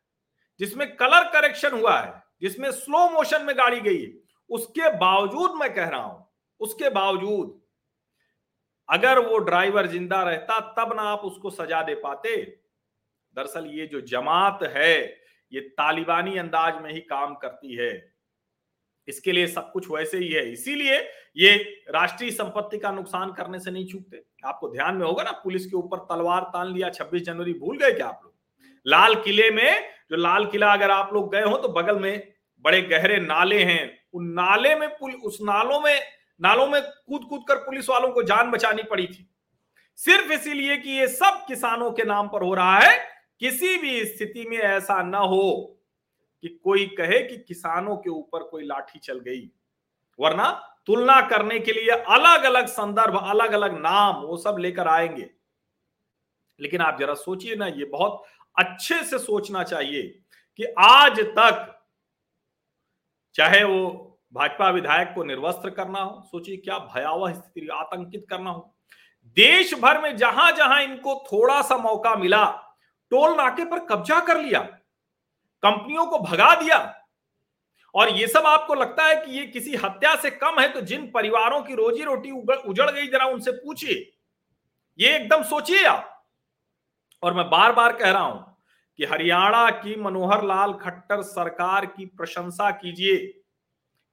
जिसमें 0.59 0.95
कलर 0.95 1.29
करेक्शन 1.31 1.73
हुआ 1.73 1.99
है, 1.99 2.23
जिसमें 2.41 2.69
स्लो 2.71 3.09
मोशन 3.09 3.45
में 3.45 3.55
गाड़ी 3.57 3.79
गई। 3.81 4.05
उसके 4.49 4.89
बावजूद 4.97 5.59
मैं 5.59 5.73
कह 5.73 5.87
रहा 5.87 6.01
हूँ, 6.01 6.27
उसके 6.61 6.89
बावजूद 6.89 7.61
अगर 8.89 9.19
वो 9.19 9.37
ड्राइवर 9.39 9.87
ज़िंदा 9.87 10.21
रहता, 10.23 10.59
तब 10.73 10.93
ना 10.95 11.01
आप 11.03 11.21
उसको 11.21 11.49
सजा 11.51 11.81
दे 11.81 11.95
पाते। 11.95 12.35
दरअसल 13.35 13.65
ये 13.67 13.85
जो 13.85 14.01
जमात 14.03 14.59
है, 14.65 14.99
ये 15.51 15.61
तालिबानी 15.61 16.37
अंदाज 16.37 16.81
में 16.81 16.91
ही 16.93 16.99
काम 17.01 17.33
करती 17.35 17.75
है। 17.75 17.91
इसके 19.07 19.31
लिए 19.31 19.47
सब 19.47 19.71
कुछ 19.71 19.89
वैसे 19.91 20.17
ही 20.17 20.27
है। 20.27 20.51
इसीलिए 20.51 20.99
ये 21.37 21.55
राष्ट्रीय 21.89 22.31
संपत्ति 22.31 22.77
का 22.77 22.91
नुकसान 22.91 23.31
करने 23.31 23.59
से 23.59 23.71
नहीं 23.71 23.85
चूकते 23.85 24.23
आपको 24.45 24.69
ध्यान 24.69 24.95
में 24.95 25.05
होगा 25.05 25.23
ना, 25.23 25.31
पुलिस 25.31 25.65
के 25.65 25.75
ऊपर 25.77 25.97
तलवार 25.97 26.41
तान 26.43 26.73
लिया 26.73 26.89
26 26.89 27.21
जनवरी 27.21 27.53
भूल 27.53 27.77
गए 27.77 27.91
क्या 27.91 28.07
आप 28.07 28.21
लोग? 28.23 28.33
लाल 28.85 29.15
किले 29.15 29.49
में, 29.51 29.89
जो 30.11 30.15
लाल 30.15 30.45
किला 30.45 30.73
अगर 30.73 30.91
आप 30.91 31.13
लोग 31.13 31.31
गए 31.31 31.41
हो 31.41 31.57
तो 31.57 31.67
बगल 31.67 31.99
में 31.99 32.33
बड़े 32.65 32.81
गहरे 32.81 33.19
नाले 33.19 33.63
हैं। 33.63 33.99
उन 34.13 34.25
नाले 34.25 34.75
में 34.75 34.87
उस 34.87 35.37
नालों 35.41 35.79
में 35.79 35.99
नालों 36.41 36.67
में 36.67 36.81
कूद 36.81 37.23
कूद 37.23 37.43
कर 37.47 37.55
पुलिस 37.55 37.89
वालों 37.89 38.09
को 38.09 38.23
जान 38.23 38.51
बचानी 38.51 38.83
पड़ी 38.83 39.05
थी। 39.07 39.29
सिर्फ़ 39.97 40.31
इसीलिए 40.31 40.77
कि 40.77 40.89
ये 40.89 41.07
सब 41.07 41.45
किसानों 41.47 41.91
के 41.91 42.03
नाम 42.03 42.27
पर 42.27 42.41
हो 42.41 42.53
रहा 42.53 42.77
है। 42.79 42.97
किसी 43.39 43.77
भी 43.77 44.05
स्थिति 44.05 44.45
में 44.49 44.57
ऐसा 44.57 45.01
ना 45.03 45.17
हो। 45.17 45.77
कि 46.41 46.47
कोई 46.63 46.85
कहे 46.85 47.23
कि 47.23 47.37
किसानों 47.37 47.97
के 47.97 48.09
ऊपर 48.09 48.43
कोई 48.43 48.63
लाठी 48.63 48.99
चल 48.99 49.19
गई। 49.19 49.51
वरना 50.19 50.51
तुलना 50.85 51.21
करने 51.21 51.59
के 51.59 51.73
लिए 51.73 51.89
अलग 51.89 52.43
अलग 52.43 52.65
संदर्भ 52.65 53.17
अलग 53.17 53.51
अलग 53.51 53.79
नाम 53.81 54.15
वो 54.15 54.37
सब 54.37 54.55
लेकर 54.59 54.87
आएँगे। 54.87 55.29
लेकिन 56.59 56.81
आप 56.81 56.99
जरा 56.99 57.13
सोचिए 57.13 57.55
ना, 57.55 57.67
ये 57.67 57.85
बहुत 57.85 58.23
अच्छे 58.59 59.03
से 59.03 59.19
सोचना 59.19 59.63
चाहिए 59.63 60.03
कि 60.57 60.63
आज 60.79 61.19
तक 61.19 61.71
चाहे 63.35 63.63
वो 63.63 64.11
भाजपा 64.33 64.69
विधायक 64.69 65.11
को 65.15 65.23
निर्वस्त्र 65.23 65.69
करना 65.69 65.99
हो, 65.99 66.21
सोचिए 66.25 66.57
क्या 66.57 66.77
भयावह 66.77 67.33
स्थिति 67.33 67.67
आतंकित 67.67 68.25
करना 68.29 68.49
हो। 68.49 68.75
देश 69.25 69.73
भर 69.73 70.01
में 70.01 70.17
जहाँ 70.17 70.51
जहाँ 70.51 70.83
इनको 70.83 71.23
थोड़ा 71.31 71.61
सा 71.61 71.77
मौका 71.77 72.15
मिला, 72.15 72.45
टोल 73.09 73.37
नाके 73.37 73.65
पर 73.65 73.79
कब्जा 73.79 74.19
कर 74.19 74.41
लिया। 74.41 74.77
कंपनियों 75.65 76.05
को 76.05 76.19
भगा 76.19 76.53
दिया। 76.55 76.77
और 77.95 78.09
ये 78.09 78.27
सब 78.27 78.45
आपको 78.45 78.73
लगता 78.73 79.03
है 79.03 79.15
कि 79.15 79.31
ये 79.31 79.45
किसी 79.45 79.75
हत्या 79.75 80.15
से 80.15 80.29
कम 80.31 80.59
है 80.59 80.67
तो 80.73 80.81
जिन 80.81 81.05
परिवारों 81.11 81.61
की 81.61 81.75
रोजी 81.75 82.03
रोटी 82.03 82.31
उजड़ 82.31 82.89
गई, 82.91 83.07
जरा 83.07 83.25
उनसे 83.25 83.51
पूछिए। 83.51 84.11
ये 84.99 85.15
एकदम 85.15 85.43
सोचिए 85.43 85.83
आप। 85.83 86.11
और 87.23 87.33
मैं 87.33 87.49
बार 87.49 87.71
बार 87.71 87.93
कह 87.93 88.11
रहा 88.11 88.21
हूँ 88.21 88.57
कि 88.99 89.05
हरियाणा 89.05 89.69
की 89.71 89.95
मनोहर 89.95 90.43
लाल 90.43 90.73
खट्टर 90.73 91.21
सरकार 91.21 91.85
की 91.85 92.05
प्रशंसा 92.07 92.69
कीजिए 92.71 93.15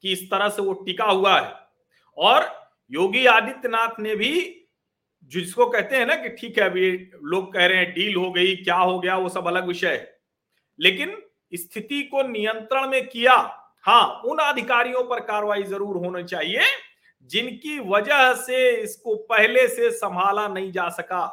कि 0.05 0.13
इस 0.13 0.31
तरह 0.31 0.49
से 0.49 0.63
वो 0.63 0.73
टिका 0.87 1.05
हुआ 1.05 1.39
है। 1.41 1.53
और 2.19 2.51
योगी 2.91 3.27
आदित्यनाथ 3.27 4.01
ने 4.01 4.17
भी 4.17 4.33
जिसको 5.33 5.67
कहते 5.67 5.97
हैं 5.97 6.07
ना 6.07 6.15
कि 6.15 6.29
ठीक 6.31 6.59
है, 6.59 6.65
अभी 6.65 6.91
लोग 7.23 7.53
कह 7.53 7.67
रहे 7.67 7.79
हैं, 7.79 7.93
डील 7.95 8.17
हो 8.17 8.31
गई, 8.33 8.57
क्या 8.57 8.77
हो 8.77 8.99
गया, 9.01 9.17
वो 9.17 9.29
सब 9.29 9.47
अलग 9.47 9.67
विषय 9.67 9.89
है। 9.89 10.17
लेकिन 10.79 11.17
स्थिति 11.55 12.03
को 12.05 12.23
नियंत्रण 12.23 12.89
में 12.89 13.07
किया 13.09 13.35
हाँ 13.85 14.23
उन 14.25 14.39
अधिकारियों 14.41 15.03
पर 15.05 15.21
कार्रवाई 15.23 15.63
ज़रूर 15.65 15.97
होनी 15.97 16.23
चाहिए, 16.25 16.61
जिनकी 17.31 17.79
वजह 17.89 18.33
से 18.37 18.71
इसको 18.73 19.15
पहले 19.25 19.67
से 19.69 19.91
संभाला 19.93 20.47
नहीं 20.49 20.71
जा 20.73 20.89
सका। 20.91 21.25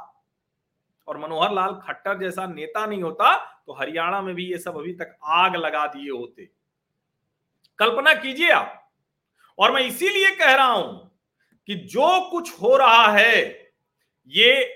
और 1.07 1.17
मनोहर 1.17 1.53
लाल 1.53 1.73
खट्टर 1.83 2.17
जैसा 2.19 2.45
नेता 2.47 2.85
नहीं 2.85 3.01
होता 3.03 3.35
तो 3.67 3.73
हरियाणा 3.73 4.21
में 4.21 4.33
भी 4.35 4.45
ये 4.45 4.57
सब 4.57 4.77
अभी 4.77 4.93
तक 4.93 5.15
आग 5.25 5.55
लगा 5.55 5.85
दिए 5.87 6.09
होते। 6.09 6.49
कल्पना 7.79 8.13
कीजिए 8.15 8.49
आप। 8.51 8.75
और 9.57 9.71
मैं 9.71 9.81
इसीलिए 9.81 10.29
कह 10.35 10.53
रहा 10.53 10.67
हूँ 10.67 11.11
कि 11.67 11.75
जो 11.75 12.29
कुछ 12.31 12.61
हो 12.61 12.75
रहा 12.77 13.07
है, 13.09 13.71
ये 14.31 14.75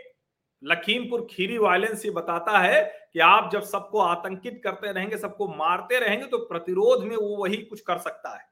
लखीमपुर 0.63 1.27
खीरी 1.31 1.57
वायलेंस 1.57 2.05
ये 2.05 2.11
बताता 2.11 2.59
है 2.59 2.81
कि 3.15 3.19
आप 3.19 3.49
जब 3.51 3.63
सबको 3.63 3.99
आतंकित 3.99 4.61
करते 4.63 4.91
रहेंगे, 4.91 5.17
सबको 5.17 5.47
मारते 5.47 5.99
रहेंगे 5.99 6.25
तो 6.25 6.37
प्रतिरोध 6.39 7.03
में 7.03 7.15
वो 7.15 7.35
वही 7.37 7.57
कुछ 7.57 7.81
कर 7.81 7.97
सकता 7.97 8.35
है। 8.37 8.45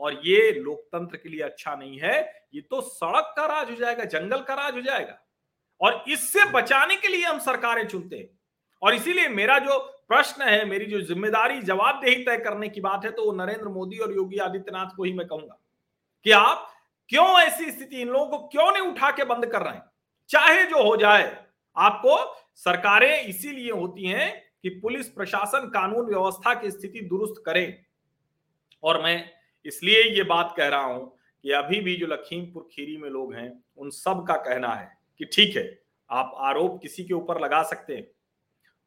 और 0.00 0.20
ये 0.24 0.50
लोकतंत्र 0.52 1.16
के 1.16 1.28
लिए 1.28 1.40
अच्छा 1.40 1.74
नहीं 1.74 1.98
है। 1.98 2.20
ये 2.54 2.60
तो 2.60 2.80
सड़क 2.80 3.32
का 3.36 3.46
राज 3.46 3.70
हो 3.70 3.76
जाएगा, 3.76 4.04
जंगल 4.04 4.40
का 4.40 4.54
राज 4.54 4.74
हो 4.74 4.80
जाएगा। 4.80 5.18
और 5.80 6.04
इससे 6.08 6.44
बचाने 6.50 6.96
के 6.96 7.08
लिए 7.08 7.24
हम 7.24 7.38
सरकारें 7.38 7.86
चुनते 7.88 8.16
हैं। 8.16 8.28
और 8.82 8.94
इसीलिए 8.94 9.28
मेरा 9.28 9.58
जो 9.58 9.78
प्रश्न 10.08 10.42
है, 10.42 10.64
मेरी 10.64 10.86
जो 10.86 11.00
ज़िम्मेदारी, 11.02 11.60
जवाबदेही 11.62 12.24
तय 12.24 12.36
करने 12.38 12.68
की 12.68 12.80
बात 12.80 13.04
है 13.04 13.10
तो 13.10 13.24
वो 13.24 13.32
नरेंद्र 13.34 13.68
मोदी 13.68 13.98
और 13.98 14.14
योगी 14.14 14.38
आदित्यनाथ 14.38 14.96
को 14.96 15.04
ही 15.04 15.12
मैं 15.12 15.26
कहूँगा 15.26 15.58
कि 16.26 16.30
आप 16.30 16.72
क्यों 17.10 17.26
ऐसी 17.40 17.70
स्थिति, 17.70 17.96
इन 17.96 18.08
लोगों 18.08 18.26
को 18.28 18.38
क्यों 18.48 18.70
नहीं 18.72 18.82
उठा 18.82 19.10
के 19.10 19.24
बंद 19.24 19.46
कर 19.46 19.62
रहे 19.62 19.74
हैं? 19.74 19.82
चाहे 20.30 20.64
जो 20.64 20.82
हो 20.82 20.96
जाए, 20.96 21.24
आपको 21.76 22.16
सरकारें 22.56 23.22
इसीलिए 23.22 23.70
होती 23.70 24.06
हैं 24.06 24.42
कि 24.62 24.68
पुलिस 24.68 25.08
प्रशासन 25.08 25.58
कानून 25.58 26.06
व्यवस्था 26.06 26.54
की 26.54 26.70
स्थिति 26.70 27.00
दुरुस्त 27.00 27.42
करे। 27.46 27.82
और 28.82 29.02
मैं 29.02 29.30
इसलिए 29.66 30.02
ये 30.02 30.22
बात 30.22 30.54
कह 30.56 30.68
रहा 30.68 30.84
हूँ 30.84 31.18
कि 31.42 31.50
अभी 31.50 31.80
भी 31.80 31.96
जो 31.96 32.06
लखीमपुर 32.06 32.68
खीरी 32.72 32.96
में 32.96 33.10
लोग 33.10 33.34
हैं, 33.34 33.64
उन 33.76 33.90
सब 33.90 34.24
का 34.28 34.34
कहना 34.34 34.68
है 34.68 34.98
कि 35.18 35.24
ठीक 35.24 35.56
है, 35.56 35.82
आप 36.10 36.32
आरोप 36.36 36.82
किसी 36.82 37.04
के 37.04 37.14
ऊपर 37.14 37.40
लगा 37.40 37.62
सकते 37.62 37.96
हैं। 37.96 38.10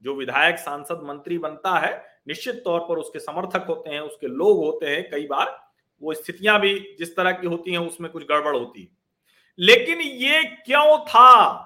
जो 0.04 0.16
विधायक, 0.16 0.58
सांसद, 0.58 1.02
मंत्री 1.04 1.38
बनता 1.38 1.80
है, 1.80 2.06
निश्चित 2.28 2.56
तौर 2.56 2.80
पर 2.80 2.98
उसके 2.98 3.20
समर्थक 3.20 3.66
होते 3.68 3.90
हैं, 3.90 4.02
उसके 4.02 4.28
लोग 4.28 4.58
होते 4.58 4.86
हैं 4.86 5.10
कई 5.10 5.28
बार। 5.28 5.72
वो 6.02 6.14
स्थितियाँ 6.14 6.60
भी 6.60 6.96
जिस 7.00 7.16
तरह 7.16 7.32
की 7.32 7.48
होती 7.48 7.72
हैं, 7.72 7.78
उसमें 7.78 8.12
कुछ 8.12 8.24
गड़बड़ 8.24 8.56
होती 8.56 8.82
है। 8.82 8.88
लेकिन 9.60 10.02
ये 10.02 10.44
क्यों 10.44 11.06
था? 11.06 11.66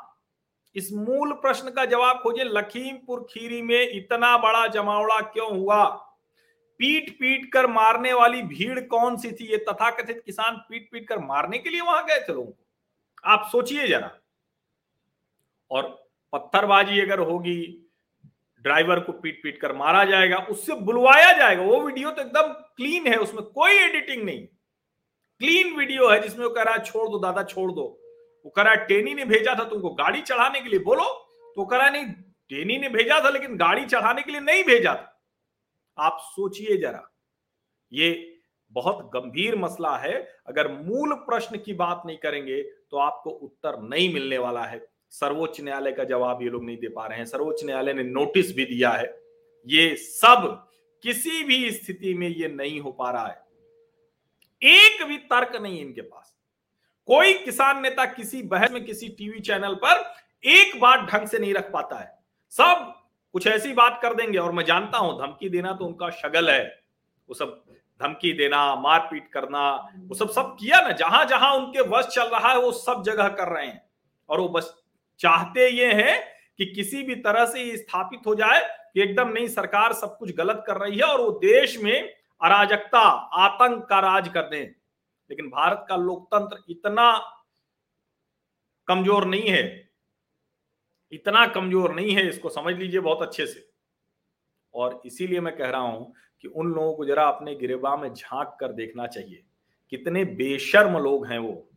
इस 0.76 0.94
मूल 0.94 1.34
प्रश्न 1.34 1.70
का 1.70 1.86
जवाब 1.86 2.20
खोजे 2.24 2.44
लखीमपुर 2.44 3.28
खीरी 3.30 3.62
में 3.62 3.90
इतना 3.90 4.38
बड़ा 4.38 4.68
जमावड़ा 4.68 5.20
क्यों 5.20 5.58
हुआ? 5.58 5.86
पीट 6.80 7.20
पीट 7.20 7.52
कर 7.54 7.68
मारने 7.68 8.14
वाली 8.14 8.42
भीड़ 8.42 8.80
कौन 8.80 9.18
सी 9.18 9.32
थी? 9.32 9.46
ये 9.46 9.58
तथाकथित 9.58 10.22
किसान 10.26 10.56
पीट 10.56 10.90
पीट 10.92 11.08
कर 11.08 11.20
मारने 11.20 11.58
के 11.58 11.70
लिए 11.70 11.82
वहाँ 11.82 12.06
गए 12.06 12.20
थे 12.20 12.34
लोगों 12.34 12.52
को। 12.52 12.66
आप 13.26 13.50
सोचिए 13.52 13.88
जरा। 13.88 14.12
और 15.72 16.10
पत्थरबाजी 16.34 17.02
अगर 17.02 17.20
होगी, 17.20 17.90
ड्राइवर 18.62 19.00
को 19.00 19.12
पीट 19.12 19.44
पीट 19.44 19.62
कर 19.62 19.74
मारा 19.74 20.04
जाएगा, 20.06 20.38
उससे 20.38 20.74
बुलवाया 20.74 21.32
जाएगा। 21.38 21.64
वो 21.64 21.82
वीडियो 21.82 22.12
तो 22.12 22.22
एकदम 22.22 22.54
क्लीन 22.78 23.08
है, 23.08 23.18
उसमें 23.18 23.44
कोई 23.44 23.72
एडिटिंग 23.72 24.24
नहीं। 24.24 24.46
क्लीन 25.40 25.76
वीडियो 25.76 26.10
है 26.10 26.22
जिसमें 26.22 26.46
वो 26.46 26.52
कह 26.52 26.64
रहा 26.64 26.74
है, 26.74 26.84
छोड़ 26.84 27.10
दो, 27.10 27.20
दादा, 27.20 27.44
छोड़ 27.44 27.72
दो। 27.72 28.03
वो 28.46 28.52
कह 28.52 28.62
रहा 28.62 28.76
टेनी 28.86 29.14
ने 29.14 29.26
भेजा 29.26 29.56
था 29.56 29.64
तुमको, 29.64 29.90
गाड़ी 29.92 30.22
चढ़ाने 30.22 30.62
के 30.62 30.70
लिए। 30.70 30.80
बोलो 30.82 31.04
तो 31.58 31.66
कह 31.66 31.78
रहा 31.78 31.90
नहीं, 31.90 32.06
टेनी 32.52 32.78
ने 32.78 32.90
भेजा 32.90 33.20
था, 33.24 33.30
लेकिन 33.30 33.58
गाड़ी 33.58 33.86
चढ़ाने 33.86 34.22
के 34.22 34.32
लिए 34.32 34.42
नहीं 34.42 34.64
भेजा 34.64 34.94
था। 34.94 35.10
आप 35.98 36.18
सोचिए 36.26 36.78
जरा, 36.78 37.10
ये 37.92 38.30
बहुत 38.74 39.10
गंभीर 39.14 39.56
मसला 39.58 39.96
है। 39.98 40.14
अगर 40.48 40.72
मूल 40.74 41.14
प्रश्न 41.26 41.58
की 41.58 41.74
बात 41.76 42.04
नहीं 42.06 42.18
करेंगे 42.18 42.62
तो 42.62 42.98
आपको 43.00 43.30
उत्तर 43.30 43.80
नहीं 43.82 44.14
मिलने 44.14 44.38
वाला 44.38 44.64
है। 44.64 44.86
सर्वोच्च 45.14 45.60
न्यायालय 45.62 45.92
का 45.92 46.04
जवाब 46.06 46.42
ये 46.42 46.50
लोग 46.50 46.64
नहीं 46.66 46.78
दे 46.78 46.88
पा 46.90 47.06
रहे 47.08 47.18
हैं। 47.18 47.26
सर्वोच्च 47.26 47.64
न्यायालय 47.66 47.94
ने 47.94 48.04
नोटिस 48.04 48.56
भी 48.56 48.66
दिया 48.66 48.92
है, 48.92 49.06
ये 49.68 49.96
सब 49.98 50.68
किसी 51.04 51.44
भी 51.44 51.72
स्थिति 51.72 52.14
में 52.14 52.28
ये 52.30 52.48
नहीं 52.50 52.80
हो 52.80 52.92
पा 52.92 53.12
रहा 53.12 53.28
है। 53.28 53.42
एक 54.62 55.04
भी 55.04 55.18
तर्क 55.28 55.56
नहीं 55.56 55.80
इनके 55.82 56.02
पास। 56.02 56.33
कोई 57.08 57.34
किसान 57.36 57.82
नेता 57.82 58.06
किसी 58.06 58.42
बहस 58.44 58.72
में, 58.72 58.84
किसी 58.86 59.08
टीवी 59.10 59.40
चैनल 59.40 59.74
पर 59.76 60.04
एक 60.44 60.80
बात 60.82 61.08
ढंग 61.10 61.28
से 61.28 61.40
नहीं 61.40 61.54
रख 61.54 61.72
पाता 61.72 62.00
है। 62.00 62.12
सब 62.54 62.94
कुछ 63.36 63.48
ऐसी 63.48 63.74
बात 63.74 64.00
कर 64.02 64.14
देंगे, 64.14 64.38
और 64.38 64.52
मैं 64.52 64.66
जानता 64.66 64.98
हूँ 64.98 65.14
धमकी 65.18 65.50
देना 65.50 65.72
तो 65.74 65.86
उनका 65.86 66.10
शगल 66.12 66.50
है। 66.50 66.64
वो 67.30 67.36
सब 67.36 67.64
धमकी 68.02 68.32
देना, 68.34 68.76
मारपीट 68.76 69.28
करना, 69.28 69.70
वो 70.00 70.16
सब 70.16 70.30
सब 70.30 70.56
किया 70.60 70.82
ना। 70.82 70.92
जहाँ 70.92 71.24
जहाँ 71.26 71.54
उनके 71.56 71.82
वश 71.90 72.06
चल 72.06 72.28
रहा 72.28 72.52
है, 72.52 72.60
वो 72.60 72.72
सब 72.72 73.04
जगह 73.06 73.28
कर 73.30 73.48
रहे 73.48 73.66
हैं। 73.66 73.82
और 74.30 74.40
वो 74.40 74.48
बस 74.50 74.74
चाहते 75.20 75.70
ये 75.70 75.92
हैं 75.94 76.20
कि 76.58 76.66
किसी 76.66 77.04
भी 77.04 77.16
तरह 77.18 77.46
से 77.46 77.64
ये 77.64 77.78
स्थापित 77.78 78.28
हो 78.28 78.36
जाए 78.36 78.62
कि 78.94 79.02
एकदम 79.02 79.30
नहीं 79.30 79.48
सरकार 79.48 79.94
सब 79.94 80.18
कुछ 80.18 80.36
गलत 80.36 80.64
कर 80.68 80.78
रही 80.78 80.98
है, 80.98 81.04
और 81.04 81.22
वो 81.22 81.32
देश 81.40 81.78
में 81.84 82.14
अराजकता, 82.42 83.00
आतंक 83.00 83.86
का 83.86 84.00
राज 84.00 84.28
कर 84.28 84.42
दें। 84.42 84.74
लेकिन 85.34 85.50
भारत 85.50 85.86
का 85.90 85.96
लोकतंत्र 85.96 86.58
इतना 86.70 87.12
कमज़ोर 88.88 89.26
नहीं 89.26 89.50
है, 89.50 89.90
इतना 91.12 91.46
कमज़ोर 91.48 91.94
नहीं 91.96 92.16
है, 92.16 92.28
इसको 92.30 92.50
समझ 92.50 92.76
लीजिए 92.76 93.00
बहुत 93.00 93.22
अच्छे 93.22 93.46
से। 93.46 93.68
और 94.74 95.02
इसीलिए 95.06 95.40
मैं 95.40 95.56
कह 95.56 95.70
रहा 95.70 95.82
हूँ 95.82 96.14
कि 96.42 96.48
उन 96.48 96.68
लोगों 96.68 96.94
को 96.94 97.06
जरा 97.06 97.24
अपने 97.24 97.56
गिरेबा 97.56 97.96
में 97.98 98.14
झाँक 98.14 98.58
कर 98.60 98.74
देखना 98.74 99.08
चाहिए। 99.08 99.44
कितने 99.92 100.26
बेशर्म 100.26 100.98
लोग 100.98 101.26
हैं 101.28 101.40
वो, 101.40 101.70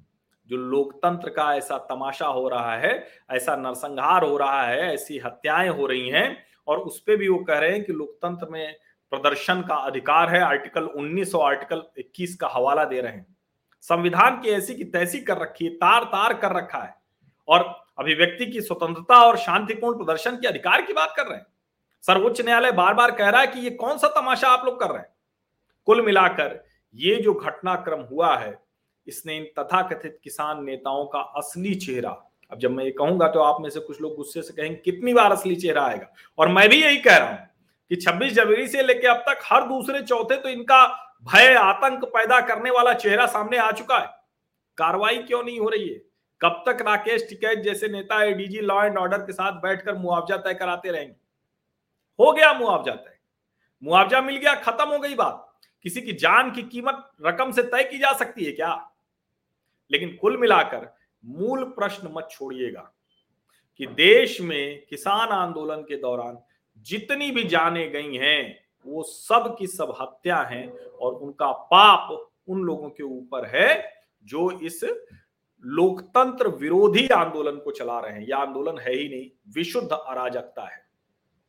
जो 0.50 0.56
लोकतंत्र 0.56 1.30
का 1.30 1.54
ऐसा 1.54 1.78
तमाशा 1.78 2.26
हो 2.26 2.48
रहा 2.48 2.76
है, 2.76 3.06
ऐसा 3.30 3.56
नरसंहार 3.56 4.24
हो 4.24 4.36
रहा 4.36 4.62
है, 4.62 4.80
ऐसी 4.94 5.18
हत्याएँ 5.18 5.68
हो 5.68 5.86
रही 5.86 6.08
हैं, 6.08 6.46
और 6.68 6.78
उस 6.78 7.00
पर 7.00 7.16
भी 7.16 7.28
वो 7.28 7.38
कह 7.38 7.58
रहे 7.58 7.70
हैं 7.70 7.84
कि 7.84 7.92
लोकतंत्र 7.92 8.48
में 8.48 8.76
प्रदर्शन 9.10 9.62
का 9.62 9.74
अधिकार 9.74 10.30
है। 10.30 10.40
आर्टिकल 10.40 10.84
19 10.84 11.34
और 11.34 11.44
आर्टिकल 11.44 11.82
21 11.98 12.36
का 12.36 12.48
हवाला 12.48 12.84
दे 12.84 13.00
रहे 13.00 13.12
हैं। 13.12 13.35
संविधान 13.88 14.40
की 14.40 14.48
ऐसी 14.48 14.74
की 14.74 14.84
तैसी 14.84 15.20
कर 15.20 15.38
रखी 15.38 15.64
है 15.64 15.70
तार 15.70 16.04
तार 16.04 16.34
कर 16.34 16.52
रखा 16.52 16.78
है। 16.78 16.94
और 17.48 17.60
अभिव्यक्ति 17.98 18.46
की 18.46 18.60
स्वतंत्रता 18.60 19.16
और 19.18 19.36
शांतिपूर्ण 19.38 19.96
प्रदर्शन 19.96 20.36
के 20.36 20.48
अधिकार 20.48 20.82
की 20.82 20.92
बात 20.92 21.14
कर 21.16 21.26
रहे 21.26 21.36
हैं। 21.38 21.46
सर्वोच्च 22.04 22.40
न्यायालय 22.40 22.72
बार 22.72 22.94
बार 22.94 23.10
कह 23.10 23.28
रहा 23.28 23.40
है 23.40 23.46
कि 23.46 23.60
ये 23.60 23.70
कौन 23.70 23.98
सा 23.98 24.08
तमाशा 24.08 24.48
आप 24.48 24.66
लोग 24.66 24.80
कर 24.80 24.88
रहे 24.88 24.98
हैं? 24.98 25.08
कुल 25.86 26.04
मिलाकर 26.06 26.62
ये 26.94 27.16
जो 27.16 27.34
घटनाक्रम 27.34 28.00
हुआ 28.00 28.36
है, 28.36 28.54
इसने 29.06 29.36
इन 29.36 29.44
तथाकथित 29.58 30.18
किसान 30.24 30.64
नेताओं 30.64 31.04
का 31.06 31.20
असली 31.36 31.74
चेहरा, 31.74 32.10
अब 32.52 32.58
जब 32.58 32.70
मैं 32.70 32.84
ये 32.84 32.90
कहूँगा 32.90 33.28
तो 33.28 33.40
आप 33.40 33.60
में 33.60 33.70
से 33.70 33.80
कुछ 33.80 34.00
लोग 34.00 34.16
गुस्से 34.16 34.42
से 34.42 34.52
कहेंगे, 34.52 34.76
कितनी 34.76 35.14
बार 35.14 35.32
असली 35.32 35.56
चेहरा 35.56 35.86
आएगा? 35.86 36.12
और 36.38 36.48
मैं 36.48 36.68
भी 36.68 36.82
यही 36.82 36.96
कह 36.96 37.16
रहा 37.16 37.28
हूँ 37.28 37.38
कि 37.90 37.96
26 37.96 38.32
जनवरी 38.32 38.68
से 38.68 38.82
लेकर 38.82 39.08
अब 39.08 39.24
तक 39.28 39.40
हर 39.44 39.68
दूसरे 39.68 40.02
चौथे 40.02 40.36
तो 40.36 40.48
इनका 40.48 40.84
भय 41.32 41.54
आतंक 41.54 42.04
पैदा 42.04 42.40
करने 42.40 42.70
वाला 42.70 42.94
चेहरा 42.94 43.26
सामने 43.26 43.56
आ 43.56 43.70
चुका 43.70 43.98
है। 43.98 44.06
कार्रवाई 44.76 45.18
क्यों 45.18 45.44
नहीं 45.44 45.60
हो 45.60 45.68
रही 45.68 45.88
है? 45.88 46.02
कब 46.40 46.64
तक 46.66 46.82
राकेश 46.82 47.28
टिकैत 47.28 47.58
जैसे 47.58 47.88
नेता 47.88 48.24
एडीजी 48.24 48.58
लॉ 48.58 48.84
एंड 48.84 48.98
ऑर्डर 48.98 49.18
के 49.18 49.32
साथ 49.32 49.52
बैठकर 49.52 49.94
मुआवजा 49.94 50.36
तय 50.36 50.54
कराते 50.54 50.90
रहेंगे? 50.90 51.16
हो 52.20 52.32
गया 52.32 52.52
मुआवजा 52.52 52.92
तय। 52.92 53.18
मुआवजा 53.84 54.20
मिल 54.20 54.36
गया, 54.36 54.54
खत्म 54.54 54.88
हो 54.88 54.98
गई 54.98 55.14
बात। 55.14 55.60
किसी 55.82 56.00
की 56.00 56.12
जान 56.12 56.50
की 56.50 56.62
कीमत 56.62 57.12
रकम 57.26 57.52
से 57.52 57.62
तय 57.62 57.84
की 57.84 57.98
जा 57.98 58.12
सकती 58.12 58.44
है 58.44 58.52
क्या? 58.52 58.90
लेकिन 59.90 60.16
कुल 60.16 60.36
मिलाकर 60.36 60.94
मूल 61.24 61.64
प्रश्न 61.64 62.08
मत 62.12 62.28
छोड़िएगा 62.30 62.92
कि 63.78 63.86
देश 63.86 64.40
में 64.40 64.86
किसान 64.86 65.28
आंदोलन 65.28 65.82
के 65.82 65.96
दौरान 65.96 66.38
जितनी 66.78 67.30
भी 67.30 67.44
जाने 67.44 67.88
गई 67.88 68.16
हैं 68.16 68.65
वो 68.86 69.02
सब 69.02 69.56
की 69.58 69.66
सब 69.66 69.94
हत्या 70.00 70.36
है 70.36 70.68
और 71.00 71.14
उनका 71.14 71.52
पाप 71.52 72.30
उन 72.48 72.60
लोगों 72.60 72.90
के 72.90 73.02
ऊपर 73.02 73.46
है 73.46 73.92
जो 74.24 74.50
इस 74.50 74.84
लोकतंत्र 75.64 76.48
विरोधी 76.48 77.06
आंदोलन 77.08 77.56
को 77.56 77.70
चला 77.70 78.00
रहे 78.00 78.12
हैं। 78.12 78.26
यह 78.28 78.36
आंदोलन 78.36 78.78
है 78.78 78.94
ही 78.94 79.08
नहीं, 79.08 79.30
विशुद्ध 79.54 79.92
अराजकता 79.92 80.62
है। 80.62 80.82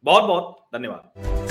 बहुत 0.03 0.23
बहुत 0.23 0.67
धन्यवाद। 0.73 1.46